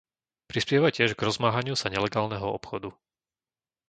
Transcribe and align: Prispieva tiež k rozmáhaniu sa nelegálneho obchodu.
Prispieva 0.51 0.89
tiež 0.97 1.11
k 1.13 1.25
rozmáhaniu 1.29 1.75
sa 1.77 1.91
nelegálneho 1.93 2.47
obchodu. 2.57 2.89